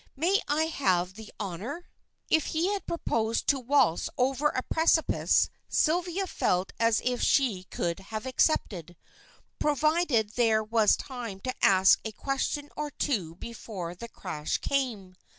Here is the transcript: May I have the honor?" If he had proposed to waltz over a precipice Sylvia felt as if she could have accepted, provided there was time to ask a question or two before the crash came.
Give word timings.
May 0.15 0.41
I 0.47 0.63
have 0.63 1.13
the 1.13 1.31
honor?" 1.39 1.85
If 2.27 2.47
he 2.57 2.73
had 2.73 2.87
proposed 2.87 3.45
to 3.49 3.59
waltz 3.59 4.09
over 4.17 4.47
a 4.47 4.63
precipice 4.63 5.47
Sylvia 5.69 6.25
felt 6.25 6.73
as 6.79 7.03
if 7.05 7.21
she 7.21 7.65
could 7.65 7.99
have 7.99 8.25
accepted, 8.25 8.97
provided 9.59 10.31
there 10.31 10.63
was 10.63 10.97
time 10.97 11.39
to 11.41 11.53
ask 11.63 12.01
a 12.03 12.11
question 12.13 12.71
or 12.75 12.89
two 12.89 13.35
before 13.35 13.93
the 13.93 14.09
crash 14.09 14.57
came. 14.57 15.13